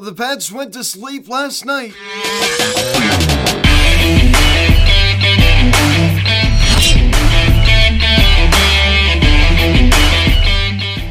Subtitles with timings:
[0.00, 1.92] The Pats went to sleep last night.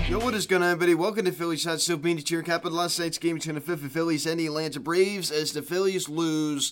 [0.08, 0.96] Yo, what is going on, everybody?
[0.96, 3.92] Welcome to Phillies Hot Stove Beanie Cheer Cap last night's game between the 5th and
[3.92, 6.72] Phillies and the Atlanta Braves as the Phillies lose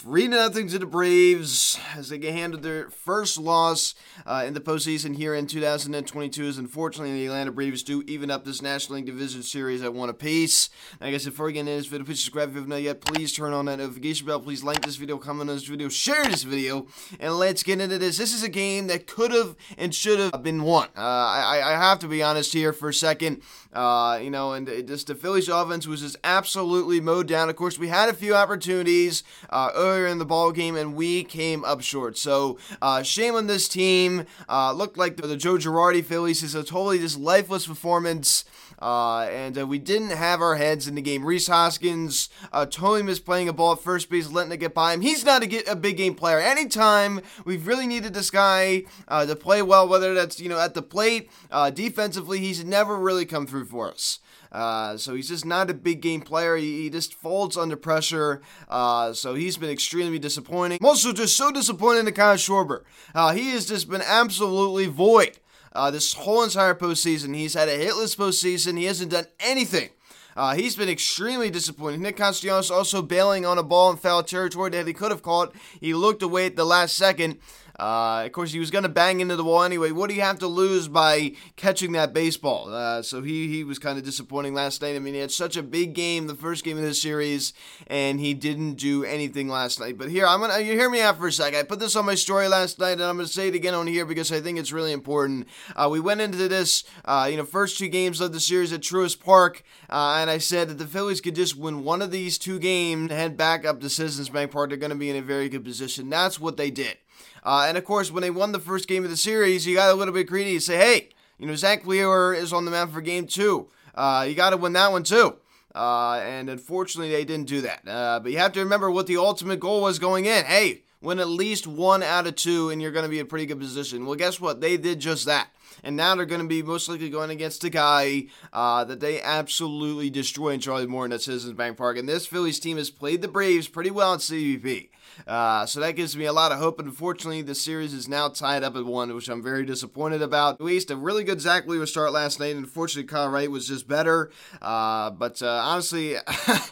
[0.00, 3.94] 3 0 to the Braves as they get handed their first loss
[4.24, 6.42] uh, in the postseason here in 2022.
[6.42, 10.08] As unfortunately, the Atlanta Braves do even up this National League Division Series at one
[10.08, 10.70] apiece.
[11.02, 13.02] I guess before we get into this video, please subscribe if you have not yet.
[13.02, 14.40] Please turn on that notification bell.
[14.40, 16.86] Please like this video, comment on this video, share this video,
[17.18, 18.16] and let's get into this.
[18.16, 20.88] This is a game that could have and should have been won.
[20.96, 23.42] Uh, I, I have to be honest here for a second.
[23.72, 27.50] Uh, you know, and just the Phillies offense was just absolutely mowed down.
[27.50, 31.24] Of course, we had a few opportunities uh, earlier in the ball game, and we
[31.24, 32.16] came up short.
[32.16, 34.24] So, uh, shame on this team.
[34.48, 38.44] Uh, looked like the, the Joe Girardi Phillies is a totally just lifeless performance.
[38.80, 41.24] Uh, and uh, we didn't have our heads in the game.
[41.24, 44.94] Rhys Hoskins uh, totally missed playing a ball at first base, letting it get by
[44.94, 45.02] him.
[45.02, 46.38] He's not a, get, a big game player.
[46.38, 50.72] Anytime we've really needed this guy uh, to play well, whether that's you know at
[50.72, 54.18] the plate, uh, defensively, he's never really come through for us.
[54.52, 56.56] Uh, so he's just not a big game player.
[56.56, 58.42] He, he just folds under pressure.
[58.68, 60.78] Uh, so he's been extremely disappointing.
[60.80, 62.82] I'm also just so disappointed in Kyle Schwarber.
[63.14, 65.38] Uh, he has just been absolutely void.
[65.72, 68.76] Uh, this whole entire postseason, he's had a hitless postseason.
[68.76, 69.90] He hasn't done anything.
[70.36, 72.02] Uh, he's been extremely disappointing.
[72.02, 75.54] Nick Castellanos also bailing on a ball in foul territory that he could have caught.
[75.80, 77.38] He looked away at the last second.
[77.80, 79.90] Uh, of course, he was going to bang into the wall anyway.
[79.90, 82.74] What do you have to lose by catching that baseball?
[82.74, 84.96] Uh, so he, he was kind of disappointing last night.
[84.96, 87.54] I mean, he had such a big game, the first game of this series,
[87.86, 89.96] and he didn't do anything last night.
[89.96, 91.54] But here, I'm gonna you hear me out for a sec.
[91.54, 93.86] I put this on my story last night, and I'm gonna say it again on
[93.86, 95.48] here because I think it's really important.
[95.74, 98.82] Uh, we went into this, uh, you know, first two games of the series at
[98.82, 102.36] Truist Park, uh, and I said that the Phillies could just win one of these
[102.36, 104.68] two games, head back up to Citizens Bank Park.
[104.68, 106.10] They're going to be in a very good position.
[106.10, 106.98] That's what they did.
[107.42, 109.90] Uh, and of course, when they won the first game of the series, you got
[109.90, 110.50] a little bit greedy.
[110.52, 111.08] You say, hey,
[111.38, 113.68] you know, Zack Wheeler is on the mound for game two.
[113.94, 115.36] Uh, you got to win that one too.
[115.74, 117.86] Uh, and unfortunately, they didn't do that.
[117.86, 120.44] Uh, but you have to remember what the ultimate goal was going in.
[120.44, 123.28] Hey, win at least one out of two, and you're going to be in a
[123.28, 124.04] pretty good position.
[124.04, 124.60] Well, guess what?
[124.60, 125.48] They did just that.
[125.82, 129.22] And now they're going to be most likely going against a guy uh, that they
[129.22, 131.96] absolutely destroy in Charlie Morton at Citizens Bank Park.
[131.96, 134.88] And this Phillies team has played the Braves pretty well in CBP.
[135.26, 136.78] Uh, so that gives me a lot of hope.
[136.80, 140.54] Unfortunately, the series is now tied up at one, which I'm very disappointed about.
[140.54, 142.54] At least a really good Zack Wheeler start last night.
[142.54, 144.30] and Unfortunately, Kyle Wright was just better.
[144.60, 146.62] Uh, but uh, honestly, I,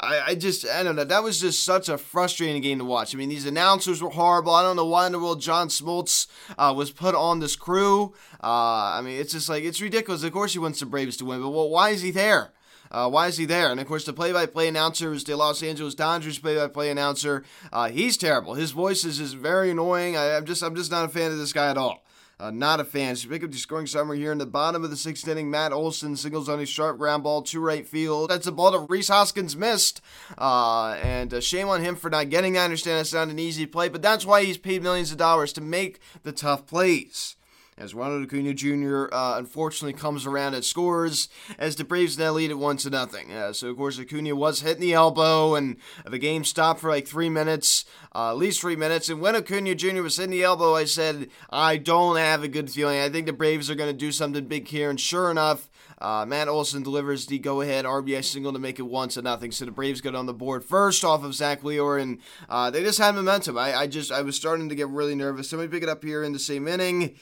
[0.00, 1.04] I, just, I don't know.
[1.04, 3.14] That was just such a frustrating game to watch.
[3.14, 4.54] I mean, these announcers were horrible.
[4.54, 6.26] I don't know why in the world John Smoltz
[6.58, 8.14] uh, was put on this crew.
[8.42, 10.22] Uh, I mean, it's just like, it's ridiculous.
[10.22, 12.52] Of course, he wants the Braves to win, but well, why is he there?
[12.90, 13.70] Uh, why is he there?
[13.70, 17.44] And of course, the play-by-play announcer is the Los Angeles Dodgers play-by-play announcer.
[17.72, 18.54] Uh, he's terrible.
[18.54, 20.16] His voice is just very annoying.
[20.16, 22.02] I, am just, I'm just not a fan of this guy at all.
[22.38, 23.16] Uh, not a fan.
[23.16, 25.50] So pick up the scoring summary here in the bottom of the sixth inning.
[25.50, 28.28] Matt Olson singles on a sharp ground ball to right field.
[28.28, 30.02] That's a ball that Rhys Hoskins missed.
[30.36, 32.58] Uh, and uh, shame on him for not getting.
[32.58, 35.54] I understand it's not an easy play, but that's why he's paid millions of dollars
[35.54, 37.36] to make the tough plays
[37.78, 39.06] as Ronald Acuna Jr.
[39.12, 41.28] Uh, unfortunately comes around and scores
[41.58, 43.32] as the Braves now lead it one to nothing.
[43.32, 47.06] Uh, so of course Acuna was hitting the elbow, and the game stopped for like
[47.06, 47.84] three minutes,
[48.14, 49.08] uh, at least three minutes.
[49.08, 50.02] And when Acuna Jr.
[50.02, 53.00] was hitting the elbow, I said I don't have a good feeling.
[53.00, 55.68] I think the Braves are going to do something big here, and sure enough.
[55.98, 59.50] Uh, Matt Olson delivers the go-ahead RBI single to make it one to nothing.
[59.50, 62.18] So the Braves get on the board first off of Zack Wheeler, and
[62.50, 63.56] uh, they just had momentum.
[63.56, 65.48] I, I just I was starting to get really nervous.
[65.48, 67.16] So let me pick it up here in the same inning.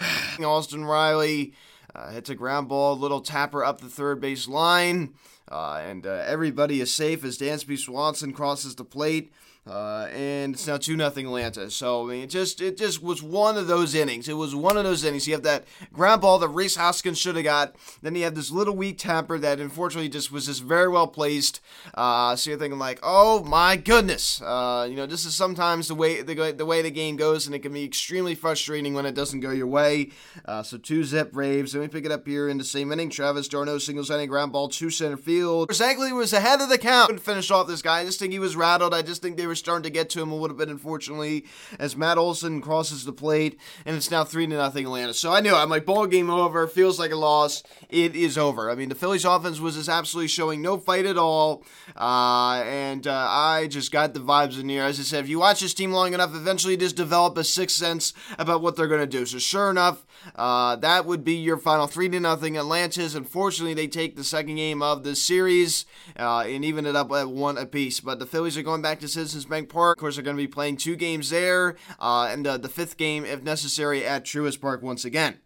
[0.44, 1.54] Austin Riley
[1.94, 5.14] uh, hits a ground ball, little tapper up the third base line,
[5.50, 9.32] uh, and uh, everybody is safe as Dansby Swanson crosses the plate.
[9.66, 11.68] Uh, and it's now two nothing Atlanta.
[11.70, 14.28] So I mean, it just it just was one of those innings.
[14.28, 15.26] It was one of those innings.
[15.26, 17.74] You have that ground ball that Rhys Hoskins should have got.
[18.00, 21.60] Then you have this little weak tapper that unfortunately just was just very well placed.
[21.94, 24.40] Uh, so you're thinking like, oh my goodness.
[24.40, 27.54] Uh, you know, this is sometimes the way the, the way the game goes, and
[27.54, 30.10] it can be extremely frustrating when it doesn't go your way.
[30.44, 31.74] Uh, so two zip Braves.
[31.74, 33.10] Let me pick it up here in the same inning.
[33.10, 35.70] Travis d'Arnaud singles inning ground ball to center field.
[35.70, 37.08] Shankly was ahead of the count.
[37.08, 38.00] Couldn't finish off this guy.
[38.00, 38.94] I just think he was rattled.
[38.94, 41.44] I just think they were starting to get to him a little bit, unfortunately,
[41.78, 45.14] as Matt Olson crosses the plate, and it's now 3 to nothing Atlanta.
[45.14, 47.62] So I knew I'm like, ball game over, feels like a loss.
[47.88, 48.70] It is over.
[48.70, 51.64] I mean, the Phillies offense was just absolutely showing no fight at all,
[51.96, 54.84] uh, and uh, I just got the vibes in here.
[54.84, 57.44] As I said, if you watch this team long enough, eventually you just develop a
[57.44, 59.26] sixth sense about what they're going to do.
[59.26, 63.14] So sure enough, uh, that would be your final 3 to nothing Atlantis.
[63.14, 65.86] Unfortunately, they take the second game of the series
[66.18, 68.00] uh, and even it up at one apiece.
[68.00, 69.96] But the Phillies are going back to Citizens Bank Park.
[69.96, 72.96] Of course, they're going to be playing two games there, uh, and uh, the fifth
[72.96, 75.38] game, if necessary, at Truist Park once again.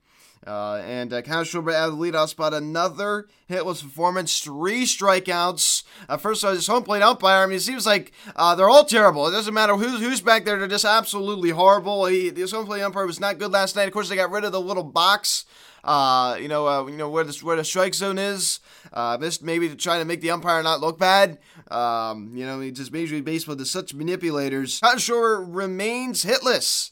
[0.47, 5.83] Uh, and uh, Kyle Schwarber out the leadoff spot, another hitless performance, three strikeouts.
[6.09, 7.43] Uh, first, uh, his home plate umpire.
[7.43, 9.29] I mean, it seems like uh, they're all terrible.
[9.29, 12.07] It doesn't matter who's who's back there; they're just absolutely horrible.
[12.07, 13.87] He, home plate umpire was not good last night.
[13.87, 15.45] Of course, they got rid of the little box.
[15.83, 18.61] Uh, you know, uh, you know where the where the strike zone is.
[18.93, 21.39] Uh, just maybe to try to make the umpire not look bad.
[21.71, 24.81] Um, you know, just Major League Baseball is such manipulators.
[24.81, 26.91] Schwarber remains hitless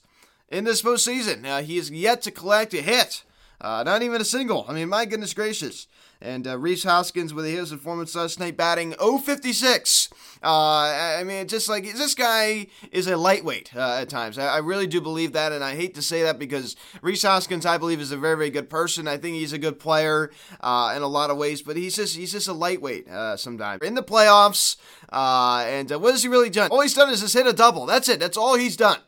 [0.48, 1.44] in this postseason.
[1.44, 3.24] Uh, he is yet to collect a hit.
[3.60, 4.64] Uh, not even a single.
[4.68, 5.88] I mean, my goodness gracious.
[6.20, 10.08] And uh, Rhys Hoskins with his performance last night, batting 056.
[10.42, 10.46] Uh,
[11.18, 14.38] I mean, just like this guy is a lightweight uh, at times.
[14.38, 17.66] I, I, really do believe that, and I hate to say that because Rhys Hoskins,
[17.66, 19.08] I believe, is a very, very good person.
[19.08, 20.30] I think he's a good player
[20.60, 23.82] uh, in a lot of ways, but he's just he's just a lightweight uh, sometimes.
[23.82, 24.76] In the playoffs,
[25.12, 26.70] uh, and what has he really done?
[26.70, 27.86] All he's done is just hit a double.
[27.86, 28.20] That's it.
[28.20, 28.98] That's all he's done.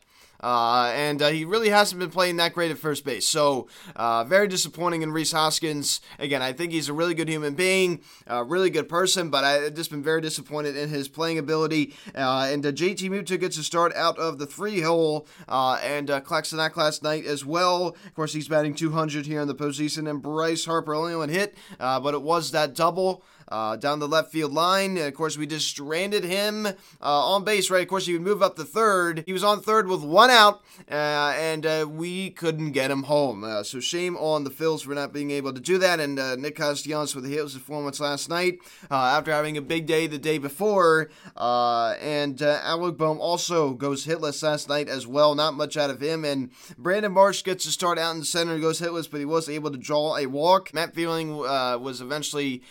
[0.41, 3.27] Uh, and uh, he really hasn't been playing that great at first base.
[3.27, 6.01] So, uh, very disappointing in Rhys Hoskins.
[6.19, 9.73] Again, I think he's a really good human being, a really good person, but I've
[9.75, 11.93] just been very disappointed in his playing ability.
[12.15, 16.09] Uh, and uh, JT Realmuto gets a start out of the three hole, uh, and
[16.09, 17.95] uh, that last night as well.
[18.05, 21.55] Of course, he's batting 200 here in the postseason, and Bryce Harper only one hit,
[21.77, 24.97] but it was that double uh, down the left field line.
[24.97, 26.71] And of course, we just stranded him uh,
[27.01, 27.83] on base, right?
[27.83, 29.23] Of course, he would move up to third.
[29.25, 33.43] He was on third with one out, uh, and uh, we couldn't get him home.
[33.43, 35.99] Uh, so shame on the Phils for not being able to do that.
[35.99, 40.07] And uh, Nick Castellanos with the Hills performance last night after having a big day
[40.07, 41.11] the day before.
[41.37, 45.35] and Alec Bohm also goes hitless last night as well.
[45.35, 46.25] Not much out of him.
[46.25, 49.49] And Brandon Marsh gets to start out in the center goes hitless, but he was
[49.49, 50.73] able to draw a walk.
[50.73, 51.37] Matt Vierling
[51.81, 52.63] was eventually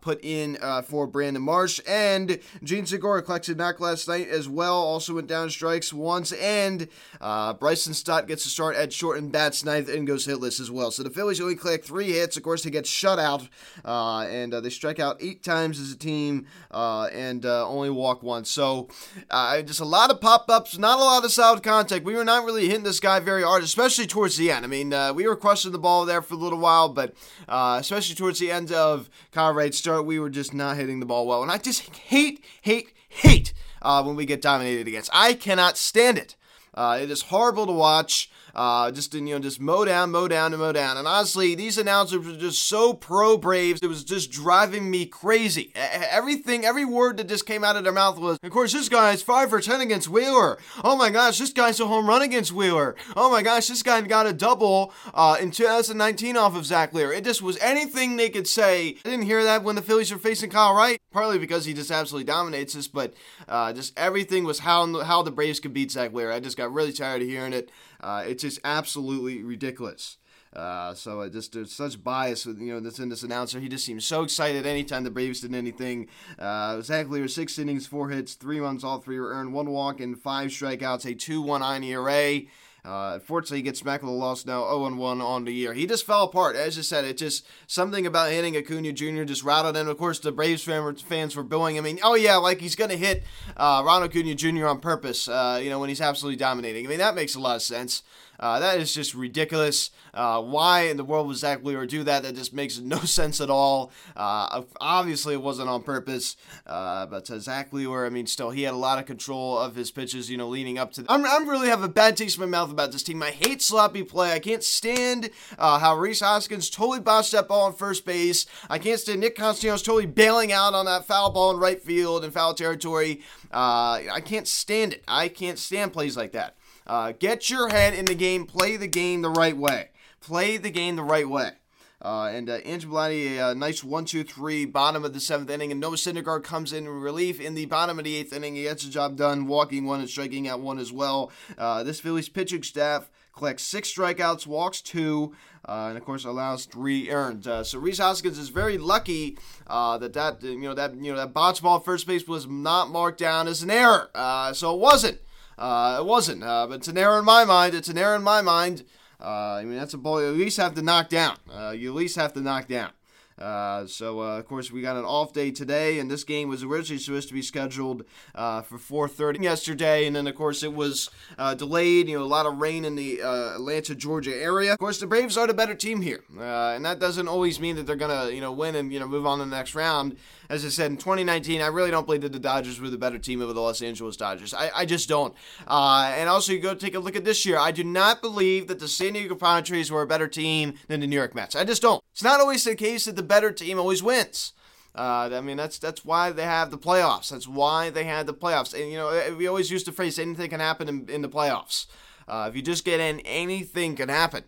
[0.00, 1.80] put in uh, for Brandon Marsh.
[1.86, 4.76] And Jean Segura collected knock last night as well.
[4.76, 6.32] Also went down strikes once.
[6.32, 6.88] And
[7.20, 10.70] uh, Bryson Stott gets a start at short and bats ninth and goes hitless as
[10.70, 10.90] well.
[10.90, 12.36] So the Phillies only collect three hits.
[12.36, 13.48] Of course, they get shut out.
[13.84, 17.90] Uh, and uh, they strike out eight times as a team uh, and uh, only
[17.90, 18.50] walk once.
[18.50, 18.88] So
[19.30, 22.04] just a lot of pop ups, not a lot of solid contact.
[22.04, 24.64] We were not really hitting this guy very hard, especially towards the end.
[24.64, 27.14] I mean, we were crushing the ball there for a little while, but
[27.48, 31.26] especially towards the end of Kyle Wright's start, we were just not hitting the ball
[31.26, 31.42] well.
[31.42, 33.52] And I just hate, hate, hate
[33.82, 35.10] uh, when we get dominated against.
[35.12, 36.36] I cannot stand it.
[36.74, 38.30] Uh, it is horrible to watch.
[38.54, 40.96] Uh, just you know, just mow down, mow down, and mow down.
[40.96, 43.80] And honestly, these announcers were just so pro Braves.
[43.82, 45.72] It was just driving me crazy.
[45.74, 49.22] Everything, every word that just came out of their mouth was, of course, this guy's
[49.22, 50.58] five for ten against Wheeler.
[50.84, 52.96] Oh my gosh, this guy's a home run against Wheeler.
[53.16, 57.12] Oh my gosh, this guy got a double uh, in 2019 off of Zack Wheeler.
[57.12, 58.96] It just was anything they could say.
[59.04, 61.90] I didn't hear that when the Phillies were facing Kyle Wright, partly because he just
[61.90, 63.14] absolutely dominates us, but
[63.48, 66.32] uh, just everything was how how the Braves could beat Zack Wheeler.
[66.32, 67.70] I just got really tired of hearing it.
[68.02, 70.18] Uh, it's just absolutely ridiculous.
[70.54, 73.58] Uh, so it just there's such bias with you know that's in this announcer.
[73.58, 76.08] He just seems so excited anytime the Braves did anything.
[76.38, 80.20] Uh, exactly, six innings, four hits, three runs, all three were earned, one walk and
[80.20, 82.42] five strikeouts, a two-one ERA.
[82.84, 85.72] Uh, unfortunately, he gets smacked with a loss now, 0 1 on the year.
[85.72, 86.56] He just fell apart.
[86.56, 89.22] As I said, it just something about hitting Acuna Jr.
[89.22, 89.86] just rattled him.
[89.86, 91.78] Of course, the Braves fans were booing.
[91.78, 93.22] I mean, oh yeah, like he's going to hit
[93.56, 94.66] uh, Ronald Acuna Jr.
[94.66, 96.84] on purpose, uh, you know, when he's absolutely dominating.
[96.84, 98.02] I mean, that makes a lot of sense.
[98.42, 99.90] Uh, that is just ridiculous.
[100.12, 102.24] Uh, why in the world would Zack Wheeler do that?
[102.24, 103.92] That just makes no sense at all.
[104.16, 106.36] Uh, obviously, it wasn't on purpose.
[106.66, 109.76] Uh, but uh, Zack Wheeler, I mean, still, he had a lot of control of
[109.76, 111.02] his pitches, you know, leading up to.
[111.02, 113.22] The- I'm, I'm really have a bad taste in my mouth about this team.
[113.22, 114.32] I hate sloppy play.
[114.32, 118.44] I can't stand uh, how Rhys Hoskins totally botched that ball on first base.
[118.68, 122.24] I can't stand Nick Castellanos totally bailing out on that foul ball in right field
[122.24, 123.20] and foul territory.
[123.52, 125.04] I can't stand it.
[125.06, 126.56] I can't stand plays like that.
[126.86, 128.46] Uh, get your head in the game.
[128.46, 129.90] Play the game the right way.
[130.20, 131.52] Play the game the right way.
[132.00, 135.70] Uh, and uh, Angiolati, a uh, nice one, two, three, bottom of the seventh inning,
[135.70, 138.56] and Noah Syndergaard comes in relief in the bottom of the eighth inning.
[138.56, 141.30] He gets the job done, walking one and striking out one as well.
[141.56, 145.32] Uh, this Phillies pitching staff collects six strikeouts, walks two,
[145.68, 147.46] uh, and of course allows three earned.
[147.46, 151.18] Uh, so Rhys Hoskins is very lucky uh, that that you know that you know
[151.18, 154.10] that botch ball first base was not marked down as an error.
[154.12, 155.20] Uh, so it wasn't.
[155.58, 157.74] Uh, it wasn't, uh, but it's an error in my mind.
[157.74, 158.84] It's an error in my mind.
[159.20, 161.36] Uh, I mean, that's a ball you at least have to knock down.
[161.52, 162.90] Uh, you at least have to knock down.
[163.38, 166.62] Uh, so uh, of course we got an off day today, and this game was
[166.62, 171.10] originally supposed to be scheduled uh, for 4:30 yesterday, and then of course it was
[171.38, 172.08] uh, delayed.
[172.08, 174.72] You know, a lot of rain in the uh, Atlanta, Georgia area.
[174.72, 177.76] Of course, the Braves are the better team here, uh, and that doesn't always mean
[177.76, 180.16] that they're gonna you know win and you know move on to the next round.
[180.48, 183.18] as I said, in 2019, I really don't believe that the Dodgers were the better
[183.18, 184.52] team over the Los Angeles Dodgers.
[184.52, 185.34] I, I just don't.
[185.66, 187.58] And also, you go take a look at this year.
[187.58, 191.06] I do not believe that the San Diego Padres were a better team than the
[191.06, 191.56] New York Mets.
[191.56, 192.02] I just don't.
[192.12, 194.52] It's not always the case that the better team always wins.
[194.94, 197.30] Uh, I mean, that's that's why they have the playoffs.
[197.30, 198.78] That's why they had the playoffs.
[198.78, 201.28] And you know, eh, we always use the phrase "anything can happen in, in the
[201.28, 201.86] playoffs."
[202.28, 204.44] Uh, if you just get in, anything can happen.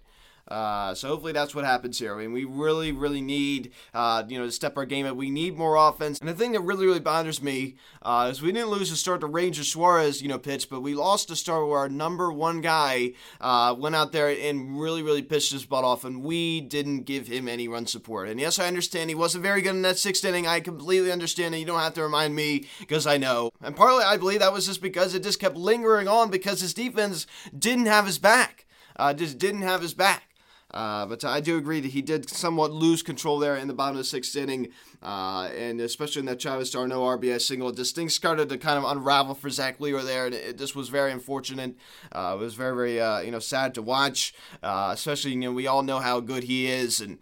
[0.49, 2.15] Uh, so hopefully that's what happens here.
[2.15, 5.17] I mean, we really, really need, uh, you know, to step our game up.
[5.17, 6.19] We need more offense.
[6.19, 9.21] And the thing that really, really bothers me uh, is we didn't lose to start
[9.21, 12.61] the Ranger Suarez, you know, pitch, but we lost to start where our number one
[12.61, 17.05] guy uh, went out there and really, really pitched his butt off, and we didn't
[17.05, 18.29] give him any run support.
[18.29, 20.47] And yes, I understand he wasn't very good in that sixth inning.
[20.47, 23.51] I completely understand, and you don't have to remind me because I know.
[23.63, 26.75] And partly, I believe that was just because it just kept lingering on because his
[26.75, 27.27] defense
[27.59, 28.67] didn't have his back.
[28.97, 30.34] Uh, just didn't have his back.
[30.75, 33.95] Uh, but I do agree that he did somewhat lose control there in the bottom
[33.95, 34.71] of the sixth inning,
[35.05, 37.71] uh, and especially in that Travis d'Arnaud RBI single.
[37.71, 40.89] Just things started to kind of unravel for Zack Wheeler there, and it just was
[40.89, 41.77] very unfortunate.
[42.11, 45.53] Uh, it was very, very uh, you know sad to watch, uh, especially you know
[45.53, 47.19] we all know how good he is, and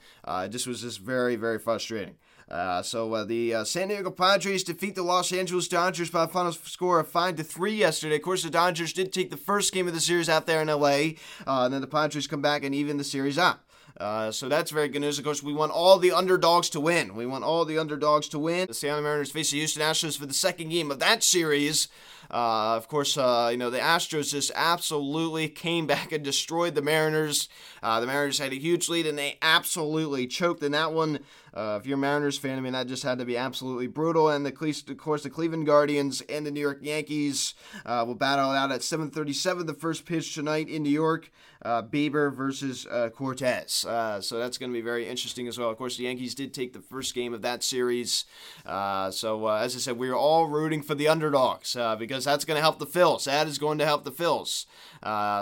[0.51, 2.15] just was just very, very frustrating.
[2.53, 6.29] Uh, so uh, the uh, San Diego Padres defeat the Los Angeles Dodgers by a
[6.29, 8.17] final score of five to three yesterday.
[8.17, 10.69] Of course, the Dodgers did take the first game of the series out there in
[10.69, 11.15] LA,
[11.47, 13.65] uh, and then the Padres come back and even the series up.
[13.99, 15.19] Uh, so that's very good news.
[15.19, 17.15] Of course, we want all the underdogs to win.
[17.15, 18.67] We want all the underdogs to win.
[18.67, 21.89] The Seattle Mariners face the Houston Astros for the second game of that series.
[22.31, 26.83] Uh, of course, uh, you know, the Astros just absolutely came back and destroyed the
[26.83, 27.49] Mariners.
[27.83, 31.21] Uh, the Mariners had a huge lead and they absolutely choked in that one.
[31.55, 34.29] Uh, if you're a Mariners fan, I mean, that just had to be absolutely brutal.
[34.31, 34.51] And the,
[34.89, 37.55] of course, the Cleveland Guardians and the New York Yankees
[37.85, 41.31] uh, will battle it out at 7:37, the first pitch tonight in New York.
[41.65, 43.85] Uh, Bieber versus uh, Cortes.
[43.85, 45.71] Uh, so that's going to be very interesting as well.
[45.71, 48.25] Of course, the Yankees did take the first game of that series.
[48.67, 52.57] Uh, so as I said, we are all rooting for the underdogs because that's going
[52.57, 53.25] to help the Phils.
[53.25, 54.67] That is going to help the Phils.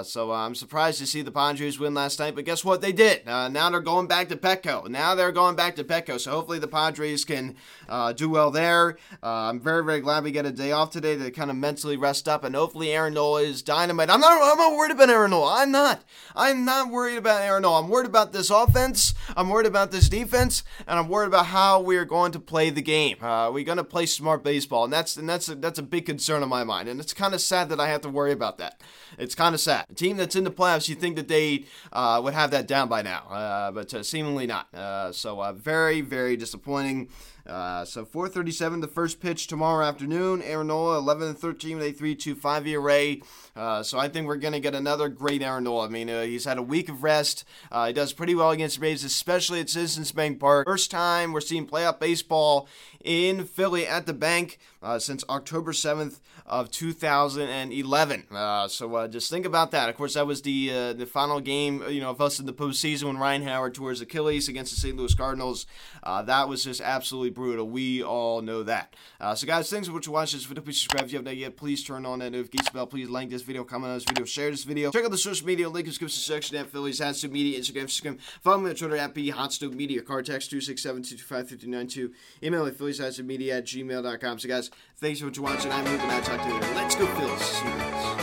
[0.04, 2.82] so I'm surprised to see the Padres win last night, but guess what?
[2.82, 3.24] They did.
[3.24, 4.88] now they're going back to Petco.
[4.90, 5.99] Now they're going back to Petco.
[6.08, 7.56] So hopefully the Padres can
[7.88, 8.96] uh, do well there.
[9.22, 11.96] Uh, I'm very, very glad we get a day off today to kind of mentally
[11.96, 14.10] rest up, and hopefully Aaron Nola is dynamite.
[14.10, 15.62] I'm not, I'm not worried about Aaron Nola.
[15.62, 16.04] I'm not.
[16.34, 17.82] I'm not worried about Aaron Nola.
[17.82, 19.14] I'm worried about this offense.
[19.36, 22.70] I'm worried about this defense, and I'm worried about how we are going to play
[22.70, 23.22] the game.
[23.22, 26.06] Uh, we're going to play smart baseball, and that's and that's a, that's a big
[26.06, 26.88] concern of my mind.
[26.88, 28.80] And it's kind of sad that I have to worry about that.
[29.18, 29.86] It's kind of sad.
[29.90, 32.88] A team that's in the playoffs, you think that they uh, would have that down
[32.88, 34.68] by now, uh, but uh, seemingly not.
[35.14, 37.08] So very very, very disappointing.
[37.50, 40.40] Uh, so 437, the first pitch tomorrow afternoon.
[40.42, 43.16] Aaron Nola, 11 13 with a 3.25 ERA.
[43.56, 45.86] Uh, so I think we're going to get another great Aaron Nola.
[45.86, 47.44] I mean, uh, he's had a week of rest.
[47.72, 50.66] Uh, he does pretty well against the Braves, especially at Citizens Bank Park.
[50.66, 52.68] First time we're seeing playoff baseball
[53.04, 58.26] in Philly at the bank uh, since October 7th of 2011.
[58.30, 59.88] Uh, so just think about that.
[59.88, 63.04] Of course, that was the the final game, you know, of us in the postseason
[63.04, 64.96] when Ryan Howard tore his Achilles against the St.
[64.96, 65.66] Louis Cardinals.
[66.04, 67.66] That was just absolutely brutal.
[67.66, 68.94] We all know that.
[69.18, 70.62] Uh, so, guys, thanks for watching this video.
[70.62, 71.56] Please subscribe if you haven't yet.
[71.56, 72.86] Please turn on that notification bell.
[72.86, 74.90] Please like this video, comment on this video, share this video.
[74.90, 77.58] Check out the social media link in the description section at Phillies Hot Stove Media,
[77.58, 78.20] Instagram, Instagram.
[78.42, 80.02] Follow me on Twitter at B Hot Stove Media.
[80.02, 82.46] Card text 267 225 5292.
[82.46, 84.38] Email at Phillies Media at gmail.com.
[84.38, 85.72] So, guys, thanks for watching.
[85.72, 86.10] I'm moving.
[86.10, 86.74] I'll talk to you later.
[86.74, 88.19] Let's go, Phillies.